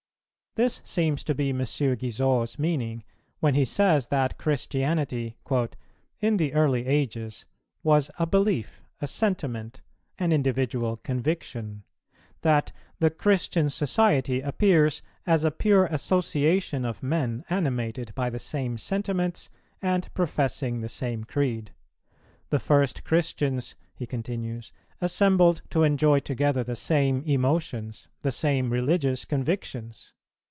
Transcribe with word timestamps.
This 0.55 0.81
seems 0.83 1.23
to 1.23 1.33
be 1.33 1.51
M. 1.51 1.59
Guizot's 1.59 2.59
meaning 2.59 3.05
when 3.39 3.53
he 3.55 3.63
says 3.63 4.09
that 4.09 4.37
Christianity 4.37 5.37
"in 6.19 6.35
the 6.35 6.53
early 6.53 6.85
ages 6.87 7.45
was 7.83 8.11
a 8.19 8.27
belief, 8.27 8.81
a 9.01 9.07
sentiment, 9.07 9.79
an 10.19 10.33
individual 10.33 10.97
conviction;"[360:1] 10.97 11.83
that 12.41 12.73
"the 12.99 13.09
Christian 13.09 13.69
society 13.69 14.41
appears 14.41 15.01
as 15.25 15.45
a 15.45 15.51
pure 15.51 15.85
association 15.85 16.83
of 16.83 17.01
men 17.01 17.45
animated 17.49 18.13
by 18.13 18.29
the 18.29 18.37
same 18.37 18.77
sentiments 18.77 19.49
and 19.81 20.13
professing 20.13 20.81
the 20.81 20.89
same 20.89 21.23
creed. 21.23 21.71
The 22.49 22.59
first 22.59 23.05
Christians," 23.05 23.75
he 23.95 24.05
continues, 24.05 24.73
"assembled 24.99 25.61
to 25.69 25.83
enjoy 25.83 26.19
together 26.19 26.61
the 26.65 26.75
same 26.75 27.23
emotions, 27.25 28.09
the 28.21 28.33
same 28.33 28.69
religious 28.69 29.23
convictions. 29.23 30.11